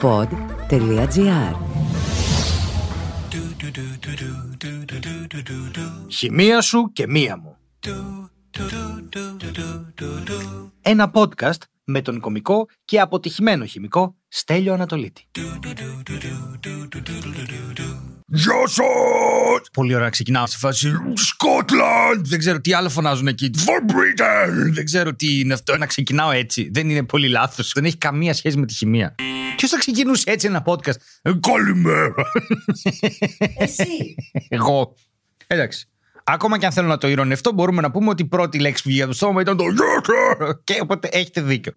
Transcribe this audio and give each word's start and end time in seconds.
pod.gr 0.00 1.54
Χημεία 6.08 6.60
σου 6.60 6.90
και 6.92 7.06
μία 7.06 7.36
μου. 7.36 7.56
Ένα 10.82 11.10
podcast 11.14 11.58
με 11.84 12.02
τον 12.02 12.20
κομικό 12.20 12.68
και 12.84 13.00
αποτυχημένο 13.00 13.64
χημικό 13.64 14.14
Στέλιο 14.28 14.72
Ανατολίτη. 14.72 15.26
Γεια 18.26 18.66
σας! 18.66 19.70
Πολύ 19.72 19.94
ωραία 19.94 20.08
ξεκινάω 20.08 20.46
στη 20.46 20.56
φάση 20.56 20.92
Σκότλαντ! 21.14 22.26
Δεν 22.26 22.38
ξέρω 22.38 22.60
τι 22.60 22.72
άλλο 22.72 22.88
φωνάζουν 22.88 23.26
εκεί 23.26 23.50
For 23.56 23.90
Britain! 23.90 24.72
Δεν 24.72 24.84
ξέρω 24.84 25.14
τι 25.14 25.38
είναι 25.40 25.54
αυτό 25.54 25.76
να 25.76 25.86
ξεκινάω 25.86 26.30
έτσι 26.30 26.70
Δεν 26.72 26.90
είναι 26.90 27.04
πολύ 27.04 27.28
λάθος 27.28 27.72
Δεν 27.74 27.84
έχει 27.84 27.96
καμία 27.96 28.34
σχέση 28.34 28.56
με 28.56 28.66
τη 28.66 28.74
χημεία 28.74 29.14
Ποιος 29.56 29.70
θα 29.70 29.78
ξεκινούσε 29.78 30.30
έτσι 30.30 30.46
ένα 30.46 30.62
podcast; 30.66 30.96
Ε, 31.22 31.32
Καλημέρα! 31.40 32.14
Εσύ 33.64 34.14
Εγώ 34.48 34.94
Εντάξει 35.46 35.89
Ακόμα 36.32 36.58
και 36.58 36.66
αν 36.66 36.72
θέλω 36.72 36.88
να 36.88 36.98
το 36.98 37.08
ηρωνευτώ, 37.08 37.52
μπορούμε 37.52 37.82
να 37.82 37.90
πούμε 37.90 38.08
ότι 38.08 38.22
η 38.22 38.26
πρώτη 38.26 38.58
λέξη 38.58 38.82
που 38.82 38.88
βγήκε 38.88 39.02
από 39.02 39.12
το 39.12 39.16
στόμα 39.16 39.40
ήταν 39.40 39.56
το 39.56 39.64
Γεια 39.64 40.02
σας! 40.38 40.60
Και 40.64 40.78
οπότε 40.82 41.08
έχετε 41.12 41.40
δίκιο. 41.40 41.72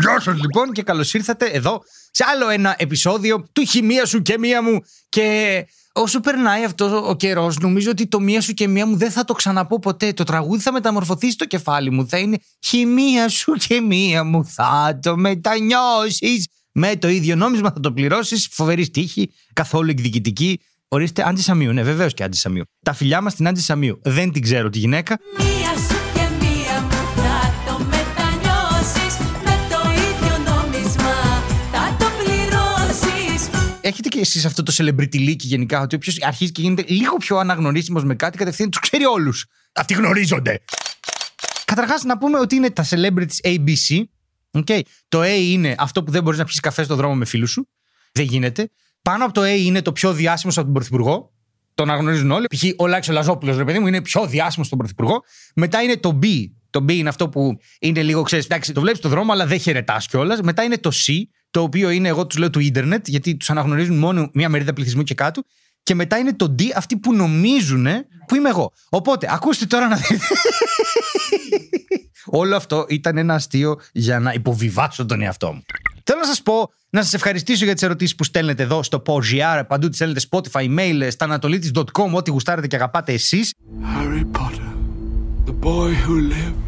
Γεια 0.00 0.20
σας 0.20 0.40
λοιπόν 0.40 0.72
και 0.72 0.82
καλώς 0.82 1.14
ήρθατε 1.14 1.46
εδώ 1.46 1.82
σε 2.10 2.24
άλλο 2.32 2.48
ένα 2.48 2.74
επεισόδιο 2.78 3.48
του 3.52 3.64
Χημεία 3.64 4.06
σου 4.06 4.22
και 4.22 4.38
μία 4.38 4.62
μου. 4.62 4.80
Και 5.08 5.66
όσο 5.92 6.20
περνάει 6.20 6.64
αυτός 6.64 6.92
ο 7.08 7.16
καιρός, 7.16 7.58
νομίζω 7.58 7.90
ότι 7.90 8.06
το 8.06 8.20
μία 8.20 8.40
σου 8.40 8.52
και 8.52 8.68
μία 8.68 8.86
μου 8.86 8.96
δεν 8.96 9.10
θα 9.10 9.24
το 9.24 9.32
ξαναπώ 9.32 9.78
ποτέ. 9.78 10.12
Το 10.12 10.24
τραγούδι 10.24 10.62
θα 10.62 10.72
μεταμορφωθεί 10.72 11.30
στο 11.30 11.44
κεφάλι 11.44 11.90
μου. 11.90 12.08
Θα 12.08 12.18
είναι 12.18 12.38
Χημεία 12.66 13.28
σου 13.28 13.52
και 13.52 13.80
μία 13.80 14.24
μου, 14.24 14.44
θα 14.44 14.98
το 15.02 15.16
μετανιώσεις. 15.16 16.48
Με 16.72 16.96
το 16.96 17.08
ίδιο 17.08 17.36
νόμισμα 17.36 17.70
θα 17.70 17.80
το 17.80 17.92
πληρώσεις. 17.92 18.48
Φοβερή 18.50 18.90
τύχη, 18.90 19.32
καθόλου 19.52 19.90
εκδικητική. 19.90 20.60
Ορίστε, 20.88 21.28
Άντζη 21.28 21.42
Σαμίου. 21.42 21.72
Ναι, 21.72 21.82
βεβαίως 21.82 22.14
και 22.14 22.22
Άντζη 22.22 22.40
Σαμίου. 22.40 22.64
Τα 22.82 22.92
φιλιά 22.92 23.20
μας 23.20 23.32
στην 23.32 23.48
Άντζη 23.48 23.62
Σαμίου. 23.62 24.00
Δεν 24.02 24.32
την 24.32 24.42
ξέρω 24.42 24.70
τη 24.70 24.78
γυναίκα. 24.78 25.18
Μία 25.38 25.78
σου 25.78 25.98
και 26.14 26.20
μία 26.40 26.80
μου 26.80 27.02
θα 27.16 27.52
το 27.66 27.84
μετανιώσεις 27.84 29.18
Με 29.44 29.56
το 29.70 29.90
ίδιο 29.92 30.52
νόμισμα 30.52 31.12
θα 31.72 31.96
το 31.98 32.06
πληρώσεις 32.24 33.50
έχετε 33.80 34.08
και 34.08 34.20
εσείς 34.20 34.44
αυτό 34.44 34.62
το 34.62 34.72
celebrity 34.76 35.28
leak 35.28 35.36
γενικά, 35.36 35.80
ότι 35.80 35.94
όποιος 35.96 36.22
αρχίζει 36.22 36.52
και 36.52 36.62
γίνεται 36.62 36.84
λίγο 36.86 37.16
πιο 37.16 37.36
αναγνωρίσιμος 37.36 38.04
με 38.04 38.14
κάτι, 38.14 38.38
κατευθείαν 38.38 38.70
τους 38.70 38.80
ξέρει 38.80 39.04
όλους. 39.04 39.46
Αυτοί 39.72 39.94
γνωρίζονται! 39.94 40.60
Καταρχάς, 41.64 42.02
να 42.02 42.18
πούμε 42.18 42.38
ότι 42.38 42.54
είναι 42.54 42.70
τα 42.70 42.86
celebrities 42.88 43.40
ABC. 43.42 44.02
Okay. 44.50 44.80
Το 45.08 45.22
A 45.22 45.38
είναι 45.40 45.74
αυτό 45.78 46.02
που 46.02 46.10
δεν 46.10 46.22
μπορείς 46.22 46.38
να 46.38 46.44
πιεις 46.44 46.60
καφέ 46.60 46.82
στον 46.82 46.96
δρόμο 46.96 47.14
με 47.14 47.24
φίλους 47.24 47.50
σου. 47.50 47.68
Δεν 48.12 48.24
γίνεται. 48.24 48.70
Πάνω 49.06 49.24
από 49.24 49.32
το 49.32 49.42
A 49.42 49.58
είναι 49.58 49.82
το 49.82 49.92
πιο 49.92 50.12
διάσημο 50.12 50.52
από 50.56 50.64
τον 50.64 50.72
Πρωθυπουργό. 50.72 51.32
Τον 51.74 51.90
αναγνωρίζουν 51.90 52.30
όλοι. 52.30 52.46
Π.χ. 52.46 52.62
ο 52.76 52.86
Λάξο 52.86 53.12
Λαζόπουλο, 53.12 53.56
ρε 53.56 53.64
παιδί 53.64 53.78
μου, 53.78 53.86
είναι 53.86 54.02
πιο 54.02 54.26
διάσημο 54.26 54.64
στον 54.64 54.78
Πρωθυπουργό. 54.78 55.22
Μετά 55.54 55.82
είναι 55.82 55.96
το 55.96 56.18
B. 56.22 56.26
Το 56.70 56.84
B 56.88 56.92
είναι 56.92 57.08
αυτό 57.08 57.28
που 57.28 57.58
είναι 57.78 58.02
λίγο, 58.02 58.22
ξέρεις, 58.22 58.44
εντάξει, 58.44 58.72
το 58.72 58.80
βλέπεις 58.80 58.98
στον 58.98 59.10
δρόμο, 59.10 59.32
αλλά 59.32 59.46
δεν 59.46 59.58
χαιρετάς 59.58 60.06
κιόλας. 60.06 60.40
Μετά 60.40 60.62
είναι 60.62 60.78
το 60.78 60.90
C, 61.06 61.12
το 61.50 61.62
οποίο 61.62 61.90
είναι, 61.90 62.08
εγώ 62.08 62.26
τους 62.26 62.38
λέω 62.38 62.50
του 62.50 62.60
ίντερνετ, 62.60 63.08
γιατί 63.08 63.36
τους 63.36 63.50
αναγνωρίζουν 63.50 63.98
μόνο 63.98 64.30
μία 64.32 64.48
μερίδα 64.48 64.72
πληθυσμού 64.72 65.02
και 65.02 65.14
κάτω. 65.14 65.42
Και 65.82 65.94
μετά 65.94 66.18
είναι 66.18 66.34
το 66.34 66.54
D, 66.58 66.62
αυτοί 66.74 66.96
που 66.96 67.14
νομίζουν 67.14 67.86
που 68.26 68.34
είμαι 68.34 68.48
εγώ. 68.48 68.72
Οπότε, 68.88 69.28
ακούστε 69.30 69.66
τώρα 69.66 69.88
να 69.88 69.96
δείτε. 69.96 70.24
Όλο 72.40 72.56
αυτό 72.56 72.86
ήταν 72.88 73.16
ένα 73.16 73.34
αστείο 73.34 73.80
για 73.92 74.20
να 74.20 74.32
υποβιβάσω 74.32 75.06
τον 75.06 75.22
εαυτό 75.22 75.52
μου. 75.52 75.62
Θέλω 76.04 76.20
να 76.20 76.26
σας 76.26 76.42
πω, 76.42 76.70
να 76.96 77.02
σας 77.02 77.14
ευχαριστήσω 77.14 77.64
για 77.64 77.74
τις 77.74 77.82
ερωτήσεις 77.82 78.14
που 78.14 78.24
στέλνετε 78.24 78.62
εδώ 78.62 78.82
στο 78.82 79.02
POGR, 79.06 79.62
παντού 79.68 79.88
τις 79.88 79.96
στέλνετε 79.96 80.20
Spotify, 80.30 80.60
email, 80.60 81.08
στα 81.10 81.24
ανατολίτη.com, 81.24 82.12
ό,τι 82.12 82.30
γουστάρετε 82.30 82.66
και 82.66 82.76
αγαπάτε 82.76 83.12
εσείς. 83.12 83.54
Harry 83.82 84.38
Potter, 84.38 84.70
the 85.46 85.64
boy 85.64 85.90
who 86.06 86.14
lived, 86.32 86.58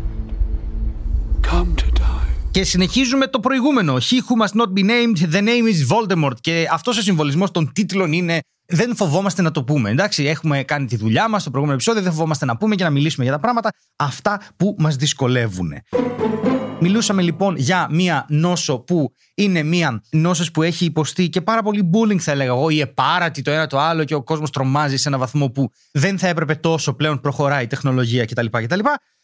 come 1.51 1.81
to 1.81 2.01
die. 2.01 2.29
Και 2.51 2.65
συνεχίζουμε 2.65 3.27
το 3.27 3.41
προηγούμενο. 3.41 3.97
He 3.97 4.15
who 4.15 4.45
must 4.45 4.61
not 4.61 4.73
be 4.79 4.83
named, 4.83 5.35
the 5.35 5.43
name 5.43 5.67
is 5.73 5.97
Voldemort. 5.97 6.41
Και 6.41 6.69
αυτός 6.73 6.99
ο 6.99 7.03
συμβολισμός 7.03 7.51
των 7.51 7.73
τίτλων 7.73 8.13
είναι. 8.13 8.41
Δεν 8.67 8.97
φοβόμαστε 8.97 9.43
να 9.43 9.51
το 9.51 9.65
πούμε. 9.65 9.91
Εντάξει, 9.91 10.25
έχουμε 10.25 10.63
κάνει 10.63 10.87
τη 10.87 10.97
δουλειά 10.97 11.29
μας 11.29 11.41
στο 11.41 11.51
προηγούμενο 11.51 11.81
επεισόδιο. 11.81 12.03
Δεν 12.03 12.13
φοβόμαστε 12.13 12.45
να 12.45 12.57
πούμε 12.57 12.75
και 12.75 12.85
να 12.85 12.91
μιλήσουμε 12.91 13.25
για 13.25 13.33
τα 13.33 13.41
πράγματα 13.41 13.71
αυτά 13.97 14.41
που 14.57 14.77
μας 14.79 14.97
δυσκολεύουν. 14.97 15.73
Μιλούσαμε 16.81 17.23
λοιπόν 17.23 17.57
για 17.57 17.87
μία 17.91 18.27
νόσο 18.29 18.79
που 18.79 19.15
είναι 19.35 19.63
μία 19.63 20.03
νόσος 20.11 20.51
που 20.51 20.63
έχει 20.63 20.85
υποστεί 20.85 21.29
και 21.29 21.41
πάρα 21.41 21.63
πολύ 21.63 21.91
bullying, 21.95 22.19
θα 22.19 22.31
έλεγα 22.31 22.51
εγώ, 22.51 22.69
ή 22.69 22.81
επάρατη 22.81 23.43
το 23.43 23.51
ένα 23.51 23.67
το 23.67 23.79
άλλο 23.79 24.05
και 24.05 24.15
ο 24.15 24.23
κόσμος 24.23 24.51
τρομάζει 24.51 24.97
σε 24.97 25.09
ένα 25.09 25.19
βαθμό 25.19 25.49
που 25.49 25.71
δεν 25.93 26.19
θα 26.19 26.29
έπρεπε 26.29 26.55
τόσο 26.55 26.95
πλέον 26.95 27.21
προχωράει 27.21 27.65
η 27.65 27.67
τεχνολογία 27.67 28.25
κτλ. 28.25 28.47
κτλ. 28.51 28.81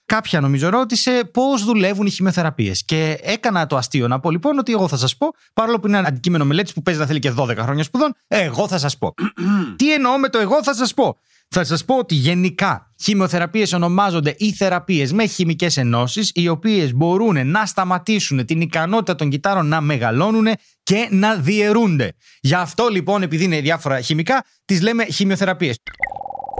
Κάποια 0.06 0.40
νομίζω 0.40 0.68
ρώτησε 0.68 1.30
πώς 1.32 1.64
δουλεύουν 1.64 2.06
οι 2.06 2.10
χημειοθεραπείε. 2.10 2.72
Και 2.84 3.18
έκανα 3.22 3.66
το 3.66 3.76
αστείο 3.76 4.08
να 4.08 4.20
πω 4.20 4.30
λοιπόν 4.30 4.58
ότι 4.58 4.72
εγώ 4.72 4.88
θα 4.88 4.96
σας 4.96 5.16
πω, 5.16 5.28
παρόλο 5.52 5.80
που 5.80 5.86
είναι 5.86 5.98
ένα 5.98 6.08
αντικείμενο 6.08 6.44
μελέτη 6.44 6.72
που 6.72 6.82
παίζει 6.82 7.00
να 7.00 7.06
θέλει 7.06 7.18
και 7.18 7.32
12 7.36 7.56
χρόνια 7.56 7.82
σπουδών, 7.82 8.14
εγώ 8.28 8.68
θα 8.68 8.78
σας 8.78 8.98
πω. 8.98 9.14
Τι 9.78 9.92
εννοώ 9.92 10.18
με 10.18 10.28
το 10.28 10.38
εγώ 10.38 10.62
θα 10.62 10.74
σας 10.74 10.94
πω; 10.94 11.18
Θα 11.48 11.64
σας 11.64 11.84
πω 11.84 11.98
ότι 11.98 12.14
γενικά 12.14 12.93
χημειοθεραπείες 13.04 13.72
ονομάζονται 13.72 14.34
ή 14.38 14.52
θεραπείες 14.52 15.12
με 15.12 15.26
χημικές 15.26 15.76
ενώσεις 15.76 16.30
οι 16.34 16.48
οποίες 16.48 16.94
μπορούν 16.94 17.46
να 17.46 17.66
σταματήσουν 17.66 18.46
την 18.46 18.60
ικανότητα 18.60 19.14
των 19.14 19.30
κυτάρων 19.30 19.66
να 19.66 19.80
μεγαλώνουν 19.80 20.46
και 20.82 21.08
να 21.10 21.34
διαιρούνται. 21.34 22.12
Γι' 22.40 22.54
αυτό 22.54 22.88
λοιπόν 22.88 23.22
επειδή 23.22 23.44
είναι 23.44 23.60
διάφορα 23.60 24.00
χημικά 24.00 24.44
τις 24.64 24.80
λέμε 24.82 25.04
χημειοθεραπείες. 25.04 25.78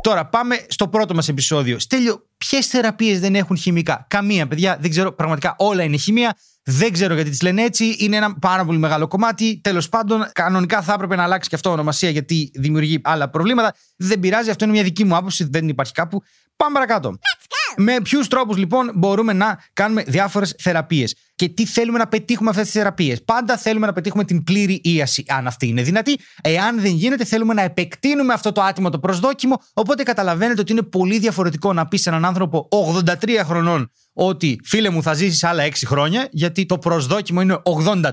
Τώρα 0.03 0.27
πάμε 0.27 0.67
στο 0.69 0.89
πρώτο 0.89 1.15
μας 1.15 1.29
επεισόδιο. 1.29 1.79
Στέλιο, 1.79 2.27
ποιες 2.37 2.67
θεραπείες 2.67 3.21
δεν 3.21 3.35
έχουν 3.35 3.57
χημικά; 3.57 4.07
Καμία, 4.09 4.47
παιδιά, 4.47 4.79
δεν 4.81 4.91
ξέρω, 4.91 5.13
πραγματικά 5.13 5.55
όλα 5.59 5.83
είναι 5.83 5.97
χημεία. 5.97 6.37
Δεν 6.65 6.93
ξέρω 6.93 7.15
γιατί 7.15 7.31
τις 7.31 7.43
λένε 7.43 7.63
έτσι. 7.63 7.97
Είναι 7.99 8.17
ένα 8.17 8.39
πάρα 8.39 8.65
πολύ 8.65 8.79
μεγάλο 8.79 9.07
κομμάτι. 9.07 9.61
Τέλος 9.63 9.89
πάντων, 9.89 10.29
κανονικά 10.33 10.83
θα 10.83 10.93
έπρεπε 10.93 11.17
να 11.17 11.23
αλλάξει 11.23 11.49
και 11.49 11.55
αυτό 11.55 11.71
ονομασία 11.71 12.11
γιατί 12.11 12.51
δημιουργεί 12.55 13.01
άλλα 13.05 13.31
προβλήματα. 13.31 13.75
Δεν 13.97 14.21
πειράζει, 14.21 14.51
αυτό 14.51 14.65
είναι 14.65 14.73
μια 14.73 14.83
δική 14.83 15.05
μου 15.05 15.17
άποψη. 15.17 15.45
Δεν 15.45 15.69
υπάρχει 15.69 15.93
κάπου. 15.93 16.23
Πάμε 16.57 16.75
παρακάτω. 16.75 17.19
Με 17.77 18.01
ποιους 18.03 18.29
τρόπους 18.29 18.57
λοιπόν 18.57 18.91
μπορούμε 18.95 19.33
να 19.33 19.59
κάνουμε 19.73 20.03
διάφορες 20.03 20.55
θεραπείες; 20.59 21.15
Και 21.35 21.49
τι 21.49 21.67
θέλουμε 21.67 21.99
να 21.99 22.07
πετύχουμε 22.07 22.51
αυτές 22.51 22.65
τις 22.65 22.75
θεραπείες. 22.75 23.25
Πάντα 23.25 23.57
θέλουμε 23.57 23.87
να 23.87 23.93
πετύχουμε 23.93 24.25
την 24.25 24.45
πλήρη 24.45 24.81
ίαση, 24.85 25.25
αν 25.29 25.47
αυτή 25.47 25.67
είναι 25.67 25.83
δυνατή. 25.83 26.19
Εάν 26.43 26.81
δεν 26.81 26.93
γίνεται, 26.93 27.25
θέλουμε 27.25 27.55
να 27.55 27.63
επεκτείνουμε 27.63 28.33
αυτό 28.33 28.53
το 28.53 28.63
άτιμο 28.63 28.91
το 28.91 28.99
προσδόκιμο. 28.99 29.55
Οπότε 29.75 30.03
καταλαβαίνετε 30.03 30.61
ότι 30.61 30.73
είναι 30.73 30.83
πολύ 30.83 31.19
διαφορετικό 31.19 31.73
να 31.73 31.89
πεις 31.89 32.03
σε 32.03 32.09
έναν 32.09 32.25
άνθρωπο 32.25 32.69
83 33.05 33.41
χρονών 33.45 33.91
ότι 34.13 34.61
φίλε 34.65 34.91
μου 34.91 35.03
θα 35.03 35.15
ζήσεις 35.15 35.45
άλλα 35.45 35.67
6 35.67 35.71
χρόνια, 35.87 36.29
γιατί 36.31 36.67
το 36.67 36.79
προσδόκιμο 36.79 37.41
είναι 37.41 37.63
84. 37.63 38.13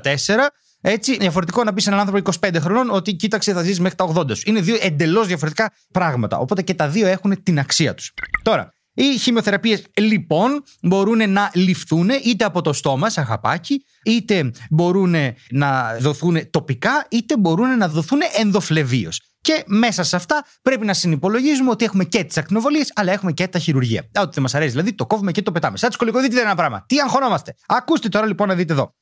Έτσι, 0.82 1.18
διαφορετικό 1.18 1.64
να 1.64 1.74
πεις 1.74 1.84
σε 1.84 1.90
έναν 1.90 2.02
άνθρωπο 2.02 2.32
25 2.48 2.56
χρονών 2.60 2.90
ότι 2.90 3.14
κοίταξε, 3.14 3.54
θα 3.54 3.62
ζήσεις 3.62 3.80
μέχρι 3.80 3.98
τα 3.98 4.14
80 4.16 4.36
σου. 4.36 4.44
Είναι 4.46 4.62
δύο 4.62 4.78
εντελώς 4.82 5.28
διαφορετικά 5.28 5.72
πράγματα. 5.92 6.38
Οπότε 6.38 6.62
και 6.62 6.74
τα 6.74 6.88
δύο 6.88 7.08
έχουν 7.08 7.44
την 7.44 7.60
αξία 7.60 7.94
τους. 7.94 8.14
Τώρα, 8.44 8.74
οι 8.94 9.18
χημειοθεραπείες 9.18 9.84
λοιπόν 10.00 10.64
μπορούν 10.82 11.32
να 11.32 11.52
ληφθούν 11.54 12.10
είτε 12.10 12.46
από 12.46 12.62
το 12.62 12.74
στόμα, 12.74 13.10
σαν 13.10 13.26
χαπάκι, 13.26 13.86
είτε 14.06 14.52
μπορούν 14.70 15.16
να 15.50 15.98
δοθούν 16.00 16.50
τοπικά, 16.50 17.08
είτε 17.10 17.38
μπορούν 17.38 17.78
να 17.78 17.88
δοθούν 17.88 18.20
ενδοφλεβίως. 18.38 19.22
Και 19.42 19.64
μέσα 19.66 20.04
σε 20.04 20.16
αυτά 20.16 20.46
πρέπει 20.62 20.86
να 20.86 20.94
συνυπολογίζουμε 20.94 21.70
ότι 21.70 21.86
έχουμε 21.86 22.04
και 22.04 22.24
τις 22.24 22.38
ακτινοβολίε, 22.38 22.84
αλλά 22.96 23.12
έχουμε 23.12 23.32
και 23.32 23.48
τα 23.48 23.60
χειρουργία. 23.60 24.10
Ό,τι 24.20 24.32
δεν 24.34 24.44
μας 24.44 24.56
αρέσει, 24.56 24.72
δηλαδή 24.72 24.94
το 24.94 25.06
κόβουμε 25.06 25.32
και 25.32 25.42
το 25.42 25.52
πετάμε. 25.52 25.78
Σαν 25.78 25.92
σκολικοδίτη 25.92 26.34
δεν 26.34 26.42
είναι 26.42 26.50
ένα 26.52 26.58
πράγμα. 26.58 26.86
Τι 26.88 27.00
αγχωνόμαστε. 27.00 27.56
Ακούστε 27.68 28.10
τώρα 28.10 28.26
λοιπόν 28.26 28.48
να 28.48 28.56
δείτε 28.56 28.74
εδώ. 28.74 28.96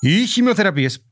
Οι 0.00 0.26
χημειοθεραπείες 0.26 1.04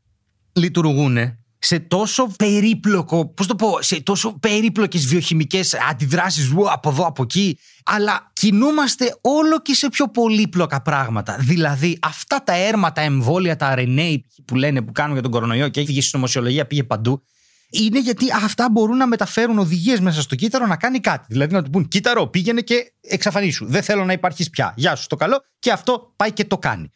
λειτουργούν 0.53 1.19
σε 1.59 1.79
τόσο 1.79 2.27
περίπλοκο, 2.37 3.33
πώς 3.35 3.47
το 3.47 3.55
πω, 3.55 3.79
σε 3.81 4.03
τόσο 4.03 4.39
περίπλοκες 4.39 5.07
βιοχημικές 5.07 5.75
αντιδράσεις 5.91 6.49
ου, 6.49 6.71
από 6.71 6.89
εδώ, 6.89 7.07
από 7.07 7.23
εκεί, 7.23 7.59
αλλά 7.85 8.31
κινούμαστε 8.33 9.19
όλο 9.21 9.61
και 9.63 9.75
σε 9.75 9.89
πιο 9.89 10.09
πολύπλοκα 10.09 10.83
πράγματα. 10.83 11.37
Δηλαδή, 11.41 11.99
αυτά 12.03 12.43
τα 12.45 12.57
έρμα, 12.57 12.93
τα 12.93 13.01
εμβόλια, 13.01 13.57
τα 13.57 13.75
RNA 13.77 14.17
που 14.45 14.55
λένε 14.55 14.83
που 14.83 14.93
κάνουν 14.93 15.13
για 15.13 15.23
τον 15.23 15.31
κορονοϊό 15.31 15.69
και 15.69 15.81
έχει 15.81 15.89
βγει 15.89 16.01
στην 16.01 16.19
νομοσιολογία, 16.19 16.67
πήγε 16.67 16.85
παντού, 16.85 17.23
είναι 17.71 18.01
γιατί 18.01 18.27
αυτά 18.45 18.69
μπορούν 18.71 18.97
να 18.97 19.07
μεταφέρουν 19.07 19.59
οδηγίες 19.59 20.01
μέσα 20.01 20.21
στο 20.23 20.35
κύτταρο 20.35 20.67
να 20.67 20.77
κάνει 20.77 21.01
κάτι. 21.01 21.25
Δηλαδή 21.29 21.55
να 21.55 21.63
του 21.63 21.71
πούν 21.71 21.89
κύτταρο, 21.89 22.27
πήγαινε 22.27 22.61
και 22.61 22.93
εξαφανίσου. 23.01 23.67
Δεν 23.67 23.83
θέλω 23.83 24.05
να 24.05 24.13
υπάρχεις 24.13 24.51
πια. 24.51 24.75
Γεια 24.77 24.95
σου, 24.95 25.07
το 25.07 25.17
καλό. 25.17 25.41
Και 25.59 25.73
αυτό 25.73 26.13
πάει 26.17 26.33
και 26.33 26.45
το 26.45 26.59
κάνει. 26.59 26.93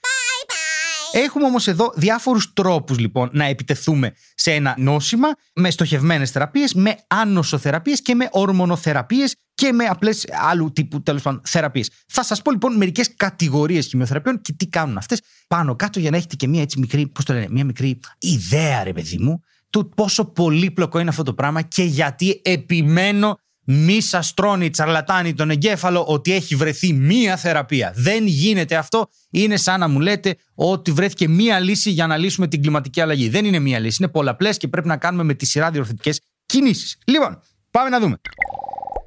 Έχουμε 1.13 1.45
όμως 1.45 1.67
εδώ 1.67 1.93
διάφορους 1.95 2.53
τρόπους 2.53 2.99
λοιπόν 2.99 3.31
να 3.33 3.45
επιτεθούμε 3.45 4.13
σε 4.35 4.53
ένα 4.53 4.75
νόσημα 4.79 5.29
με 5.55 5.71
στοχευμένες 5.71 6.31
θεραπείες, 6.31 6.75
με 6.75 6.97
άνοσοθεραπείες 7.07 8.03
και 8.03 8.15
με 8.15 8.29
ορμονοθεραπείες 8.31 9.37
και 9.55 9.73
με 9.73 9.85
απλές 9.85 10.27
άλλου 10.51 10.73
τύπου 10.73 11.03
τέλος 11.03 11.23
πάντων 11.23 11.41
θεραπείες. 11.45 11.91
Θα 12.07 12.25
σας 12.25 12.43
πω 12.43 12.51
λοιπόν 12.51 12.77
μερικές 12.77 13.15
κατηγορίες 13.17 13.87
χημειοθεραπείων 13.87 14.41
και 14.41 14.53
τι 14.53 14.67
κάνουν 14.67 14.97
αυτές 14.97 15.21
πάνω 15.49 15.77
κάτω 15.77 16.01
για 16.01 16.11
να 16.11 16.17
έχετε 16.17 16.37
και 16.37 16.49
μία 16.49 16.63
έτσι 16.63 16.79
μικρή, 16.79 17.07
πώς 17.07 17.25
το 17.25 17.33
λένε, 17.33 17.47
μία 17.51 17.65
μικρή 17.65 18.01
ιδέα, 18.19 18.85
ρε 18.85 18.93
παιδί 18.93 19.19
μου, 19.19 19.41
του 19.71 19.89
πόσο 19.97 20.25
πολύπλοκο 20.25 20.99
είναι 20.99 21.09
αυτό 21.09 21.23
το 21.23 21.35
πράγμα 21.35 21.63
και 21.63 21.83
γιατί 21.83 22.41
επιμένω 22.45 23.39
μη 23.65 24.01
σας 24.01 24.35
τρώνει 24.35 24.71
τσαρλατάνη 24.71 25.35
τον 25.35 25.51
εγκέφαλο 25.51 26.05
ότι 26.07 26.33
έχει 26.33 26.55
βρεθεί 26.55 26.93
μία 26.93 27.37
θεραπεία. 27.37 27.93
Δεν 27.97 28.27
γίνεται 28.27 28.77
αυτό. 28.77 29.09
Είναι 29.31 29.57
σαν 29.57 29.81
να 29.81 29.89
μου 29.89 30.01
λέτε 30.01 30.37
ότι 30.55 30.93
βρέθηκε 30.93 31.29
μία 31.29 31.59
λύση 31.59 31.91
για 31.91 32.07
να 32.07 32.17
λύσουμε 32.17 32.49
την 32.49 32.63
κλιματική 32.63 33.01
αλλαγή. 33.01 33.29
Δεν 33.29 33.45
είναι 33.45 33.59
μία 33.59 33.79
λύση. 33.79 33.97
Είναι 34.01 34.11
πολλαπλές 34.11 34.57
και 34.57 34.69
πρέπει 34.69 34.89
να 34.89 34.97
κάνουμε 34.97 35.23
με 35.23 35.35
τη 35.35 35.47
σειρά 35.47 35.71
διορθωτικέ 35.71 36.13
κινήσεις. 36.47 36.99
Λοιπόν, 37.07 37.41
πάμε 37.71 37.89
να 37.89 38.01
δούμε. 38.01 38.21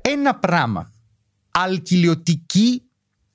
Ένα 0.02 0.36
πράγμα. 0.36 0.94
Αλκυλιωτικοί 1.52 2.82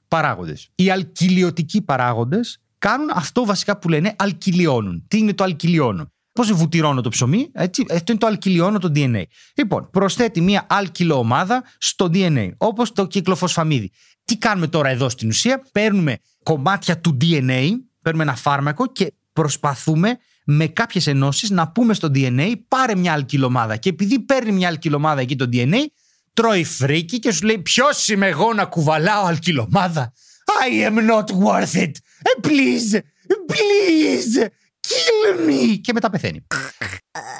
παράγοντες. 0.08 0.68
Οι 0.74 0.90
αλκυλιωτικοί 0.90 1.82
παράγοντες 1.82 2.60
κάνουν 2.78 3.08
αυτό 3.14 3.44
βασικά 3.44 3.78
που 3.78 3.88
λένε 3.88 4.14
αλκυλιώνουν. 4.18 5.04
Τι 5.08 5.18
είναι 5.18 5.34
το 5.34 5.44
αλκυλιώνω. 5.44 6.12
Πώς 6.40 6.52
βουτυρώνω 6.52 7.00
το 7.00 7.08
ψωμί, 7.08 7.50
έτσι, 7.52 7.84
αυτό 7.92 8.12
είναι 8.12 8.20
το 8.20 8.26
αλκυλιώνω 8.26 8.78
το 8.78 8.92
DNA. 8.94 9.22
Λοιπόν, 9.54 9.90
προσθέτει 9.90 10.40
μία 10.40 10.66
αλκυλοομάδα 10.68 11.64
στο 11.78 12.10
DNA, 12.12 12.50
όπως 12.56 12.92
το 12.92 13.06
κυκλοφοσφαμίδι. 13.06 13.90
Τι 14.24 14.36
κάνουμε 14.36 14.66
τώρα 14.66 14.88
εδώ 14.88 15.08
στην 15.08 15.28
ουσία, 15.28 15.62
παίρνουμε 15.72 16.16
κομμάτια 16.42 16.98
του 16.98 17.16
DNA, 17.20 17.68
παίρνουμε 18.02 18.24
ένα 18.24 18.34
φάρμακο 18.36 18.86
και 18.86 19.12
προσπαθούμε 19.32 20.18
με 20.44 20.66
κάποιες 20.66 21.06
ενώσεις 21.06 21.50
να 21.50 21.68
πούμε 21.68 21.94
στο 21.94 22.10
DNA 22.14 22.52
πάρε 22.68 22.94
μια 22.96 23.12
αλκυλομάδα. 23.12 23.76
Και 23.76 23.88
επειδή 23.88 24.20
παίρνει 24.20 24.52
μια 24.52 24.68
αλκυλομάδα 24.68 25.20
εκεί 25.20 25.36
το 25.36 25.48
DNA, 25.52 25.78
τρώει 26.32 26.64
φρίκι 26.64 27.18
και 27.18 27.32
σου 27.32 27.46
λέει 27.46 27.58
Ποιος 27.58 28.08
είμαι 28.08 28.26
εγώ 28.26 28.54
να 28.54 28.64
κουβαλάω 28.64 29.24
αλκυλομάδα; 29.24 30.12
I 30.64 30.88
am 30.88 31.10
not 31.10 31.36
worth 31.44 31.74
it. 31.74 31.92
Eh, 32.28 32.40
Please, 32.42 33.02
please, 33.48 34.32
kill 34.32 34.48
me. 34.48 34.59
Και 35.80 35.92
μετά 35.92 36.10
πεθαίνει. 36.10 36.46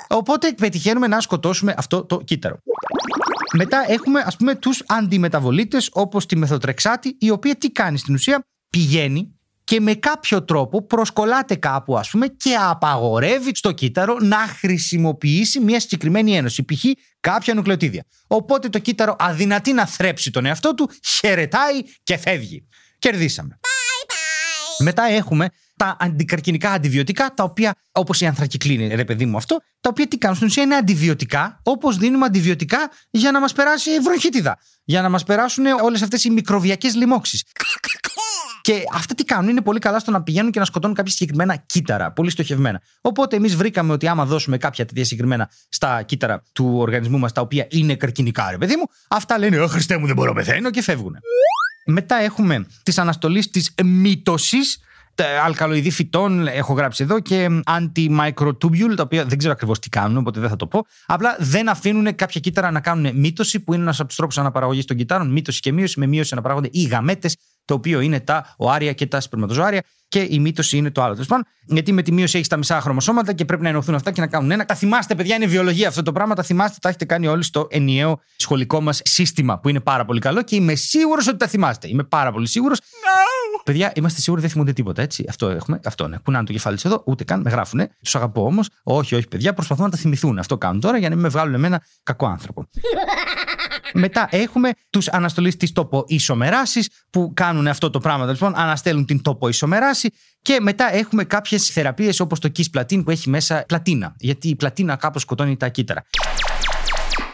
Οπότε 0.09 0.53
πετυχαίνουμε 0.53 1.07
να 1.07 1.21
σκοτώσουμε 1.21 1.75
αυτό 1.77 2.05
το 2.05 2.17
κύτταρο. 2.17 2.59
Μετά 3.57 3.85
έχουμε 3.89 4.21
ας 4.27 4.37
πούμε 4.37 4.55
τους 4.55 4.83
αντιμεταβολίτες 4.87 5.89
όπως 5.93 6.27
τη 6.27 6.37
μεθοτρεξάτη 6.37 7.17
η 7.21 7.31
οποία 7.31 7.57
τι 7.57 7.71
κάνει 7.71 7.99
στην 7.99 8.15
ουσία; 8.15 8.45
Πηγαίνει 8.71 9.35
και 9.65 9.81
με 9.81 9.95
κάποιο 9.95 10.45
τρόπο 10.45 10.87
προσκολάται 10.87 11.55
κάπου 11.55 11.99
ας 11.99 12.11
πούμε 12.11 12.27
και 12.27 12.55
απαγορεύει 12.55 13.51
στο 13.55 13.73
κύτταρο 13.73 14.17
να 14.21 14.37
χρησιμοποιήσει 14.37 15.61
μια 15.61 15.81
συγκεκριμένη 15.81 16.37
ένωση 16.37 16.65
π.χ. 16.65 16.85
κάποια 17.21 17.55
νουκλεοτίδια. 17.55 18.05
Οπότε 18.27 18.69
το 18.69 18.79
κύτταρο 18.79 19.17
αδυνατεί 19.19 19.73
να 19.73 19.87
θρέψει 19.87 20.31
τον 20.31 20.47
εαυτό 20.47 20.75
του, 20.75 20.91
χαιρετάει 21.05 21.83
και 22.03 22.17
φεύγει. 22.17 22.69
Κερδίσαμε. 22.99 23.59
Μετά 24.79 25.03
έχουμε 25.03 25.49
τα 25.81 25.97
αντικαρκινικά 26.01 26.71
αντιβιωτικά, 26.71 27.35
τα 27.35 27.45
οποία, 27.45 27.75
όπως 27.93 28.21
η 28.21 28.27
ανθρακυκλίνη, 28.27 28.95
ρε 28.95 29.05
παιδί 29.05 29.27
μου 29.27 29.37
αυτό, 29.37 29.61
τα 29.81 29.89
οποία 29.89 30.09
τι 30.09 30.19
κάνουν 30.19 30.37
στην 30.37 30.49
ουσία 30.49 30.63
είναι 30.63 30.75
αντιβιωτικά, 30.75 31.61
όπως 31.63 31.97
δίνουμε 31.97 32.27
αντιβιωτικά 32.27 32.91
για 33.11 33.31
να 33.31 33.41
μας 33.41 33.53
περάσει 33.53 33.91
η 33.91 33.99
βροχίτιδα. 33.99 34.59
Για 34.85 35.03
να 35.03 35.09
μας 35.09 35.25
περάσουν 35.25 35.67
όλες 35.67 36.03
αυτές 36.03 36.25
οι 36.25 36.31
μικροβιακές 36.31 36.95
λοιμώξεις. 36.95 37.45
Και 38.61 38.83
αυτά 38.95 39.15
τι 39.15 39.25
κάνουν, 39.25 39.49
είναι 39.49 39.61
πολύ 39.61 39.79
καλά 39.79 39.99
στο 39.99 40.11
να 40.11 40.23
πηγαίνουν 40.23 40.51
και 40.51 40.59
να 40.59 40.65
σκοτώνουν 40.65 40.97
κάποια 40.97 41.13
συγκεκριμένα 41.13 41.57
κύτταρα, 41.57 42.13
πολύ 42.13 42.31
στοχευμένα. 42.31 42.81
Οπότε 43.01 43.37
εμείς 43.37 43.57
βρήκαμε 43.57 43.93
ότι 43.93 44.07
άμα 44.07 44.25
δώσουμε 44.25 44.57
κάποια 44.57 44.85
τέτοια 44.87 45.05
συγκεκριμένα 45.05 45.51
στα 45.69 46.03
κύτταρα 46.03 46.43
του 46.53 46.75
οργανισμού 46.77 47.19
μας, 47.19 47.33
τα 47.33 47.41
οποία 47.41 47.67
είναι 47.71 47.95
καρκινικά, 47.95 48.51
ρε 48.51 48.59
παιδί 48.59 48.77
μου, 48.77 48.85
αυτά 49.09 49.39
λένε 49.39 49.61
Ω 49.61 49.67
Χριστέ 49.67 49.97
μου, 49.97 50.07
δεν 50.07 50.15
μπορώ 50.15 50.33
να 50.33 50.37
πεθαίνω 50.37 50.71
και 50.71 50.83
φεύγουν. 50.83 51.17
Μετά 51.87 52.17
έχουμε 52.17 52.67
τη 52.83 52.93
αναστολή 52.97 53.45
της 53.45 53.75
μύτωσης. 53.85 54.79
Αλκαλοειδή 55.45 55.91
φυτών 55.91 56.47
έχω 56.47 56.73
γράψει 56.73 57.03
εδώ 57.03 57.21
και 57.21 57.47
anti-microtubule, 57.67 58.95
τα 58.97 59.03
οποία 59.03 59.25
δεν 59.25 59.39
ξέρω 59.39 59.53
ακριβώς 59.53 59.79
τι 59.79 59.89
κάνουν, 59.89 60.17
οπότε 60.17 60.41
δεν 60.41 60.49
θα 60.49 60.57
το 60.57 60.67
πω. 60.67 60.87
Απλά 61.07 61.37
δεν 61.39 61.69
αφήνουν 61.69 62.15
κάποια 62.15 62.41
κύτταρα 62.41 62.71
να 62.71 62.81
κάνουν 62.81 63.17
μύτωση, 63.17 63.61
που 63.61 63.73
είναι 63.73 63.83
ένας 63.83 63.99
από 63.99 64.09
τους 64.09 64.17
τρόπους 64.17 64.39
αναπαραγωγής 64.39 64.85
των 64.85 64.97
κυττάρων. 64.97 65.31
Μύτωση 65.31 65.61
και 65.61 65.73
μείωση. 65.73 65.99
Με 65.99 66.07
μείωση 66.07 66.31
αναπαράγονται 66.33 66.69
οι 66.73 66.83
γαμέτες, 66.83 67.37
το 67.65 67.75
οποίο 67.75 68.01
είναι 68.01 68.21
τα 68.21 68.55
οάρια 68.57 68.93
και 68.93 69.07
τα 69.07 69.21
σπερματοζωάρια. 69.21 69.83
Και 70.09 70.27
η 70.31 70.39
μύτωση 70.39 70.77
είναι 70.77 70.91
το 70.91 71.03
άλλο. 71.03 71.13
Τέλος 71.13 71.29
πάντων, 71.29 71.45
γιατί 71.67 71.93
με 71.93 72.03
τη 72.03 72.13
μείωση 72.13 72.37
έχεις 72.37 72.49
τα 72.49 72.57
μισά 72.57 72.81
χρωμοσώματα 72.81 73.33
και 73.33 73.45
πρέπει 73.45 73.63
να 73.63 73.69
ενωθούν 73.69 73.95
αυτά 73.95 74.11
και 74.11 74.21
να 74.21 74.27
κάνουν 74.27 74.51
ένα. 74.51 74.65
Τα 74.65 74.75
θυμάστε, 74.75 75.15
παιδιά, 75.15 75.37
είναι 75.37 75.47
βιολογία 75.47 75.89
αυτό 75.89 76.03
το 76.03 76.13
πράγμα. 76.13 76.35
Τα 76.35 76.43
θυμάστε, 76.43 76.77
τα 76.81 76.89
έχετε 76.89 77.05
κάνει 77.05 77.27
όλοι 77.27 77.43
στο 77.43 77.67
ενιαίο 77.71 78.21
σχολικό 78.37 78.81
μας 78.81 79.01
σύστημα, 79.05 79.59
που 79.59 79.69
είναι 79.69 79.81
πάρα 79.81 80.05
πολύ 80.05 80.21
καλό 80.21 80.43
και 80.43 80.57
είμαι 80.57 80.75
σίγουρος 80.75 81.29
ότι 81.29 81.37
τα 81.37 81.47
θυμάστε. 81.47 81.89
Είμαι 81.89 82.05
πάρα 82.05 82.33
πολύ 82.33 82.49
σίγουρος. 82.49 82.79
Παιδιά, 83.65 83.93
είμαστε 83.95 84.21
σίγουροι 84.21 84.43
δεν 84.43 84.51
θυμούνται 84.51 84.73
τίποτα, 84.73 85.03
έτσι. 85.03 85.25
Αυτό 85.29 85.49
έχουμε. 85.49 85.81
Αυτό 85.85 86.05
είναι. 86.05 86.21
Κουνάνε 86.25 86.45
το 86.45 86.53
κεφάλι 86.53 86.75
τους 86.75 86.85
εδώ, 86.85 87.03
ούτε 87.07 87.25
καν 87.25 87.41
με 87.41 87.51
γράφουνε. 87.51 87.91
Τους 88.03 88.15
αγαπώ 88.15 88.45
όμως. 88.45 88.69
Όχι, 88.83 89.15
όχι, 89.15 89.29
παιδιά, 89.29 89.55
προσπαθούν 89.55 89.85
να 89.85 89.91
τα 89.91 89.97
θυμηθούν. 89.97 90.39
Αυτό 90.39 90.59
κάνουν 90.59 90.81
τώρα 90.81 90.99
για 90.99 91.09
να 91.09 91.15
μην 91.15 91.25
με 91.25 91.31
βγάλουν 91.31 91.55
εμένα 91.55 91.83
κακό 92.03 92.27
άνθρωπο. 92.27 92.69
Μετά 93.93 94.29
έχουμε 94.31 94.71
τους 94.91 95.09
αναστολεί 95.09 95.55
της 95.55 95.73
τοποισομεράση 95.73 96.85
που 97.11 97.33
κάνουν 97.35 97.67
αυτό 97.67 97.91
το 97.91 98.01
πράγμα. 98.01 98.25
τέλος 98.25 98.39
πάντων, 98.39 98.61
αναστέλουν 98.61 99.05
την 99.05 99.23
τοποισομεράση. 99.23 100.11
Και 100.43 100.59
μετά 100.61 100.95
έχουμε 100.95 101.25
κάποιες 101.25 101.67
θεραπείες 101.67 102.21
όπως 102.21 102.39
το 102.39 102.49
Kiss 102.57 102.79
Platin 102.79 103.05
που 103.05 103.11
έχει 103.11 103.29
μέσα 103.29 103.65
πλατίνα. 103.69 104.15
Γιατί 104.19 104.49
η 104.49 104.57
πλατίνα 104.57 104.97
κάπως 104.97 105.23
σκοτώνει 105.23 105.57
τα 105.57 105.69
κύτταρα. 105.69 106.05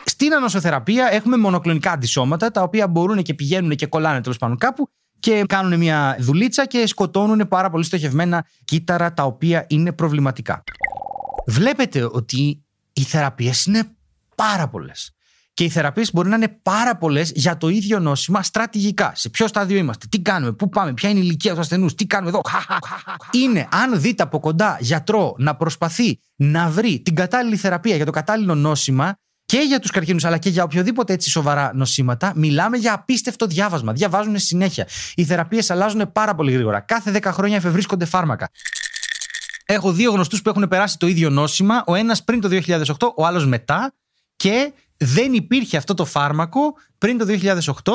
Στην 0.04 0.34
ανοσοθεραπεία 0.34 1.08
έχουμε 1.12 1.36
μονοκλονικά 1.36 1.90
αντισώματα 1.90 2.50
τα 2.50 2.62
οποία 2.62 2.88
μπορούν 2.88 3.22
και 3.22 3.34
πηγαίνουν 3.34 3.74
και 3.74 3.86
κολλάνε 3.86 4.20
τέλος 4.20 4.38
πάντων 4.38 4.56
κάπου 4.56 4.90
και 5.18 5.44
κάνουν 5.48 5.78
μια 5.78 6.16
δουλίτσα 6.20 6.66
και 6.66 6.86
σκοτώνουν 6.86 7.48
πάρα 7.48 7.70
πολύ 7.70 7.84
στοχευμένα 7.84 8.46
κύτταρα 8.64 9.12
τα 9.12 9.22
οποία 9.22 9.64
είναι 9.68 9.92
προβληματικά. 9.92 10.62
Βλέπετε 11.46 12.08
ότι 12.12 12.64
οι 12.92 13.02
θεραπείες 13.02 13.64
είναι 13.64 13.96
πάρα 14.34 14.68
πολλές. 14.68 15.10
Και 15.54 15.64
οι 15.64 15.68
θεραπείες 15.68 16.12
μπορεί 16.12 16.28
να 16.28 16.36
είναι 16.36 16.58
πάρα 16.62 16.96
πολλές 16.96 17.32
για 17.34 17.56
το 17.56 17.68
ίδιο 17.68 17.98
νόσημα 17.98 18.42
στρατηγικά. 18.42 19.12
Σε 19.14 19.28
ποιο 19.28 19.46
στάδιο 19.46 19.76
είμαστε, 19.76 20.06
τι 20.10 20.20
κάνουμε, 20.20 20.52
πού 20.52 20.68
πάμε, 20.68 20.92
ποια 20.92 21.08
είναι 21.08 21.18
η 21.18 21.22
ηλικία 21.24 21.54
του 21.54 21.60
ασθενούς, 21.60 21.94
τι 21.94 22.06
κάνουμε 22.06 22.30
εδώ. 22.30 22.40
Είναι, 23.30 23.68
αν 23.70 24.00
δείτε 24.00 24.22
από 24.22 24.40
κοντά 24.40 24.76
γιατρό 24.80 25.34
να 25.38 25.56
προσπαθεί 25.56 26.20
να 26.36 26.68
βρει 26.68 27.00
την 27.00 27.14
κατάλληλη 27.14 27.56
θεραπεία 27.56 27.96
για 27.96 28.04
το 28.04 28.10
κατάλληλο 28.10 28.54
νόσημα 28.54 29.16
και 29.46 29.58
για 29.58 29.78
τους 29.78 29.90
καρκίνους, 29.90 30.24
αλλά 30.24 30.38
και 30.38 30.48
για 30.48 30.62
οποιοδήποτε 30.62 31.12
έτσι 31.12 31.30
σοβαρά 31.30 31.70
νοσήματα, 31.74 32.32
μιλάμε 32.36 32.76
για 32.76 32.92
απίστευτο 32.92 33.46
διάβασμα. 33.46 33.92
Διαβάζουν 33.92 34.38
συνέχεια. 34.38 34.88
Οι 35.14 35.24
θεραπείες 35.24 35.70
αλλάζουν 35.70 36.12
πάρα 36.12 36.34
πολύ 36.34 36.52
γρήγορα. 36.52 36.80
Κάθε 36.80 37.10
10 37.10 37.22
χρόνια 37.32 37.56
εφευρίσκονται 37.56 38.04
φάρμακα. 38.04 38.50
Έχω 39.64 39.92
δύο 39.92 40.12
γνωστούς 40.12 40.42
που 40.42 40.48
έχουν 40.48 40.68
περάσει 40.68 40.98
το 40.98 41.06
ίδιο 41.06 41.30
νόσημα, 41.30 41.82
ο 41.86 41.94
ένας 41.94 42.24
πριν 42.24 42.40
το 42.40 42.48
2008, 42.48 43.12
ο 43.16 43.26
άλλος 43.26 43.46
μετά, 43.46 43.94
και 44.36 44.72
δεν 44.96 45.32
υπήρχε 45.32 45.76
αυτό 45.76 45.94
το 45.94 46.04
φάρμακο 46.04 46.74
πριν 46.98 47.18
το 47.18 47.26
2008 47.28 47.92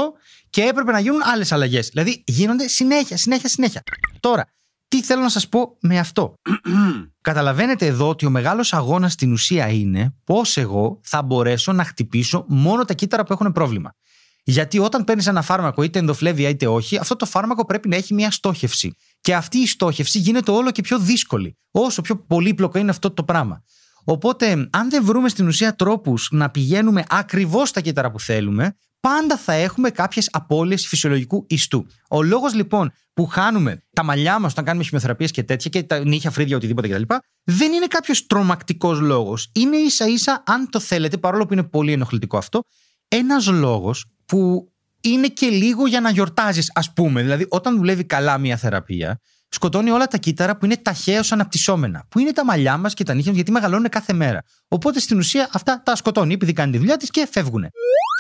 και 0.50 0.62
έπρεπε 0.62 0.91
να 0.91 1.00
γίνουν 1.00 1.22
άλλες 1.24 1.51
αλλαγές. 1.51 1.88
Δηλαδή 1.88 2.24
γίνονται 2.25 2.67
συνέχεια, 2.67 3.17
συνέχεια, 3.17 3.50
συνέχεια. 3.50 3.84
Τώρα, 4.20 4.46
τι 4.91 5.03
θέλω 5.03 5.21
να 5.21 5.29
σας 5.29 5.50
πω 5.50 5.77
με 5.79 6.00
αυτό. 6.00 6.33
Καταλαβαίνετε 7.21 7.86
εδώ 7.86 8.10
ότι 8.10 8.25
ο 8.25 8.29
μεγάλος 8.29 8.74
αγώνας 8.74 9.13
στην 9.13 9.31
ουσία 9.31 9.67
είναι 9.67 10.15
πώς 10.24 10.57
εγώ 10.57 11.00
θα 11.03 11.21
μπορέσω 11.21 11.71
να 11.71 11.83
χτυπήσω 11.83 12.45
μόνο 12.48 12.86
τα 12.86 12.93
κύτταρα 12.93 13.24
που 13.24 13.33
έχουν 13.33 13.51
πρόβλημα. 13.51 13.95
Γιατί 14.43 14.79
όταν 14.79 15.03
παίρνεις 15.03 15.27
ένα 15.27 15.41
φάρμακο, 15.41 15.83
είτε 15.83 16.00
ενδοφλέβεια 16.00 16.50
είτε 16.50 16.67
όχι, 16.67 16.98
αυτό 16.98 17.15
το 17.15 17.25
φάρμακο 17.25 17.65
πρέπει 17.65 17.88
να 17.88 17.95
έχει 17.95 18.13
μια 18.13 18.31
στόχευση. 18.31 18.95
Και 19.21 19.36
αυτή 19.36 19.57
η 19.57 19.67
στόχευση 19.67 20.19
γίνεται 20.19 20.51
όλο 20.51 20.71
και 20.71 20.81
πιο 20.81 21.00
δύσκολη. 21.00 21.57
Όσο 21.71 22.01
πιο 22.01 22.15
πολύπλοκο 22.17 22.79
είναι 22.79 22.89
αυτό 22.89 23.12
το 23.12 23.24
πράγμα. 23.24 23.63
Οπότε, 24.03 24.67
αν 24.71 24.89
δεν 24.89 25.05
βρούμε 25.05 25.29
στην 25.29 25.48
ουσία 25.48 25.75
τρόπους 25.75 26.29
να 26.31 26.50
πηγαίνουμε 26.50 27.03
ακριβώς 27.10 27.69
στα 27.69 27.81
κύτταρα 27.81 28.12
που 28.12 28.19
θέλουμε, 28.19 28.75
πάντα 29.01 29.38
θα 29.38 29.53
έχουμε 29.53 29.89
κάποιες 29.89 30.29
απώλειες 30.31 30.88
φυσιολογικού 30.88 31.46
ιστού. 31.50 31.86
Ο 32.10 32.24
λόγος 32.24 32.53
λοιπόν 32.53 32.91
που 33.13 33.25
χάνουμε 33.25 33.84
τα 33.93 34.03
μαλλιά 34.03 34.39
μας 34.39 34.51
όταν 34.51 34.65
κάνουμε 34.65 34.84
χημειοθεραπείες 34.84 35.31
και 35.31 35.43
τέτοια 35.43 35.70
και 35.70 35.84
τα 35.84 36.00
νύχια, 36.00 36.31
φρύδια, 36.31 36.55
οτιδήποτε 36.55 36.88
κτλ. 36.88 37.01
δεν 37.43 37.74
είναι 37.74 37.88
κάποιος 37.88 38.25
τρομακτικός 38.25 39.00
λόγος. 39.00 39.50
Είναι 39.53 39.77
ίσα 39.77 40.08
ίσα, 40.08 40.43
αν 40.46 40.70
το 40.70 40.79
θέλετε, 40.79 41.17
παρόλο 41.17 41.46
που 41.46 41.53
είναι 41.53 41.63
πολύ 41.63 41.91
ενοχλητικό 41.91 42.38
αυτό, 42.38 42.63
ένας 43.08 43.48
λόγος 43.48 44.05
που 44.25 44.72
είναι 45.01 45.27
και 45.27 45.48
λίγο 45.48 45.88
για 45.88 46.01
να 46.01 46.10
γιορτάζεις, 46.10 46.72
ας 46.74 46.93
πούμε. 46.93 47.22
Δηλαδή, 47.22 47.46
όταν 47.50 47.77
δουλεύει 47.77 48.03
καλά 48.03 48.38
μια 48.38 48.58
θεραπεία, 48.58 49.20
σκοτώνει 49.53 49.89
όλα 49.89 50.08
τα 50.08 50.17
κύτταρα 50.17 50.58
που 50.58 50.65
είναι 50.65 50.77
ταχαίως 50.77 51.31
αναπτυσσόμενα. 51.31 52.05
Που 52.10 52.20
είναι 52.20 52.31
τα 52.31 52.46
μαλλιά 52.46 52.77
μας 52.77 52.93
και 52.93 53.03
τα 53.03 53.13
νύχια 53.13 53.29
μας, 53.29 53.36
γιατί 53.36 53.51
μεγαλώνουν 53.51 53.89
κάθε 53.89 54.13
μέρα. 54.13 54.43
Οπότε 54.67 55.00
στην 55.00 55.17
ουσία 55.17 55.50
αυτά 55.53 55.81
τα 55.86 55.96
σκοτώνει, 55.96 56.34
επειδή 56.34 56.53
κάνει 56.53 56.72
τη 56.72 56.77
δουλειά 56.77 56.98
της 56.98 57.10
και 57.10 57.27
φεύγουν. 57.31 57.65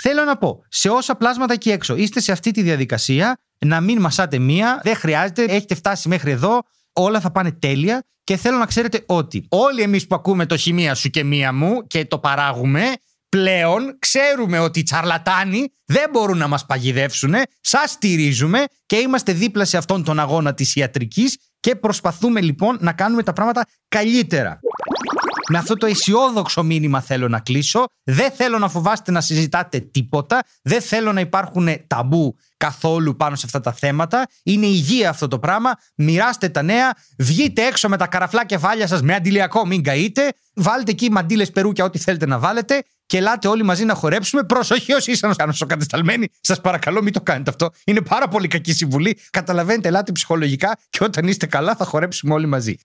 Θέλω 0.03 0.23
να 0.23 0.37
πω, 0.37 0.63
σε 0.67 0.89
όσα 0.89 1.15
πλάσματα 1.15 1.53
εκεί 1.53 1.71
έξω 1.71 1.95
είστε 1.95 2.19
σε 2.19 2.31
αυτή 2.31 2.51
τη 2.51 2.61
διαδικασία, 2.61 3.37
να 3.65 3.81
μην 3.81 3.99
μασάτε 3.99 4.39
μία, 4.39 4.79
δεν 4.83 4.95
χρειάζεται, 4.95 5.43
έχετε 5.43 5.75
φτάσει 5.75 6.07
μέχρι 6.07 6.31
εδώ, 6.31 6.61
Όλα 6.93 7.19
θα 7.19 7.31
πάνε 7.31 7.51
τέλεια 7.51 8.03
και 8.23 8.37
θέλω 8.37 8.57
να 8.57 8.65
ξέρετε 8.65 9.03
ότι 9.05 9.45
όλοι 9.49 9.81
εμείς 9.81 10.07
που 10.07 10.15
ακούμε 10.15 10.45
το 10.45 10.57
χημεία 10.57 10.95
σου 10.95 11.09
και 11.09 11.23
μία 11.23 11.53
μου 11.53 11.87
και 11.87 12.05
το 12.05 12.19
παράγουμε, 12.19 12.83
πλέον 13.35 13.97
ξέρουμε 13.99 14.59
ότι 14.59 14.79
οι 14.79 14.83
τσαρλατάνοι 14.83 15.73
δεν 15.85 16.09
μπορούν 16.11 16.37
να 16.37 16.47
μας 16.47 16.65
παγιδεύσουν, 16.65 17.33
σας 17.61 17.91
στηρίζουμε 17.91 18.63
και 18.85 18.95
είμαστε 18.95 19.33
δίπλα 19.33 19.65
σε 19.65 19.77
αυτόν 19.77 20.03
τον 20.03 20.19
αγώνα 20.19 20.53
της 20.53 20.75
ιατρικής 20.75 21.37
και 21.59 21.75
προσπαθούμε 21.75 22.41
λοιπόν 22.41 22.77
να 22.79 22.93
κάνουμε 22.93 23.23
τα 23.23 23.33
πράγματα 23.33 23.65
καλύτερα. 23.87 24.59
Με 25.49 25.57
αυτό 25.57 25.75
το 25.75 25.85
αισιόδοξο 25.85 26.63
μήνυμα 26.63 27.01
θέλω 27.01 27.27
να 27.27 27.39
κλείσω. 27.39 27.85
Δεν 28.03 28.31
θέλω 28.31 28.57
να 28.57 28.69
φοβάστε 28.69 29.11
να 29.11 29.21
συζητάτε 29.21 29.79
τίποτα. 29.79 30.43
Δεν 30.61 30.81
θέλω 30.81 31.13
να 31.13 31.19
υπάρχουν 31.19 31.67
ταμπού 31.87 32.35
καθόλου 32.57 33.15
πάνω 33.15 33.35
σε 33.35 33.45
αυτά 33.45 33.59
τα 33.59 33.73
θέματα. 33.73 34.27
Είναι 34.43 34.65
υγεία 34.65 35.09
αυτό 35.09 35.27
το 35.27 35.39
πράγμα. 35.39 35.71
Μοιράστε 35.95 36.49
τα 36.49 36.61
νέα. 36.61 36.93
Βγείτε 37.17 37.65
έξω 37.65 37.89
με 37.89 37.97
τα 37.97 38.07
καραφλά 38.07 38.45
κεφάλια 38.45 38.87
σας 38.87 39.01
με 39.01 39.13
αντιλιακό, 39.13 39.65
μην 39.65 39.83
καείτε. 39.83 40.33
Βάλτε 40.55 40.91
εκεί 40.91 41.11
μαντίλε 41.11 41.45
περούκια, 41.45 41.83
ό,τι 41.83 41.99
θέλετε 41.99 42.25
να 42.25 42.39
βάλετε. 42.39 42.83
Και 43.11 43.17
ελάτε 43.17 43.47
όλοι 43.47 43.63
μαζί 43.63 43.85
να 43.85 43.93
χορέψουμε. 43.93 44.43
Προσοχή 44.43 44.93
όσοι 44.93 45.11
είσαστε 45.11 45.45
νοσοκατεσταλμένοι. 45.45 46.27
Σας 46.41 46.61
παρακαλώ, 46.61 47.03
μην 47.03 47.13
το 47.13 47.21
κάνετε 47.21 47.49
αυτό. 47.49 47.69
Είναι 47.85 48.01
πάρα 48.01 48.27
πολύ 48.27 48.47
κακή 48.47 48.73
συμβουλή. 48.73 49.17
Καταλαβαίνετε, 49.29 49.87
ελάτε 49.87 50.11
ψυχολογικά 50.11 50.77
και 50.89 51.03
όταν 51.03 51.27
είστε 51.27 51.45
καλά 51.45 51.75
θα 51.75 51.85
χορέψουμε 51.85 52.33
όλοι 52.33 52.45
μαζί. 52.45 52.77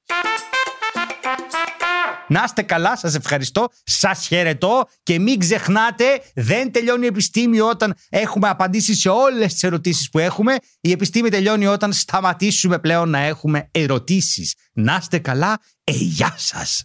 Να 2.28 2.42
είστε 2.44 2.62
καλά, 2.62 2.96
σας 2.96 3.14
ευχαριστώ, 3.14 3.68
σας 3.84 4.26
χαιρετώ 4.26 4.88
και 5.02 5.18
μην 5.18 5.38
ξεχνάτε, 5.38 6.04
δεν 6.34 6.72
τελειώνει 6.72 7.04
η 7.04 7.08
επιστήμη 7.08 7.60
όταν 7.60 7.94
έχουμε 8.08 8.48
απαντήσει 8.48 8.94
σε 8.94 9.08
όλες 9.08 9.52
τις 9.52 9.62
ερωτήσεις 9.62 10.10
που 10.10 10.18
έχουμε. 10.18 10.56
Η 10.80 10.90
επιστήμη 10.90 11.28
τελειώνει 11.28 11.66
όταν 11.66 11.92
σταματήσουμε 11.92 12.78
πλέον 12.78 13.08
να 13.10 13.18
έχουμε 13.18 13.68
ερωτήσεις. 13.70 14.54
Να 14.72 14.98
είστε 15.00 15.18
καλά, 15.18 15.60
ε, 15.84 15.92
γεια 15.92 16.34
σας. 16.36 16.84